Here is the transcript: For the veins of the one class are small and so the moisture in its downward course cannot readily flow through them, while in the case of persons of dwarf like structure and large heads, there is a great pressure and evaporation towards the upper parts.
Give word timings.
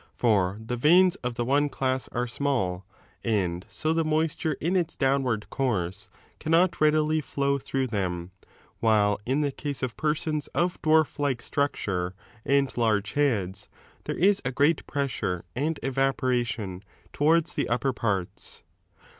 For 0.15 0.57
the 0.59 0.77
veins 0.77 1.15
of 1.17 1.35
the 1.35 1.45
one 1.45 1.69
class 1.69 2.07
are 2.07 2.25
small 2.25 2.87
and 3.23 3.67
so 3.69 3.93
the 3.93 4.03
moisture 4.03 4.53
in 4.59 4.75
its 4.75 4.95
downward 4.95 5.47
course 5.51 6.09
cannot 6.39 6.81
readily 6.81 7.21
flow 7.21 7.59
through 7.59 7.85
them, 7.85 8.31
while 8.79 9.19
in 9.27 9.41
the 9.41 9.51
case 9.51 9.83
of 9.83 9.95
persons 9.97 10.47
of 10.55 10.81
dwarf 10.81 11.19
like 11.19 11.39
structure 11.43 12.15
and 12.43 12.75
large 12.75 13.11
heads, 13.13 13.67
there 14.05 14.17
is 14.17 14.41
a 14.43 14.51
great 14.51 14.87
pressure 14.87 15.45
and 15.55 15.79
evaporation 15.83 16.81
towards 17.13 17.53
the 17.53 17.69
upper 17.69 17.93
parts. 17.93 18.63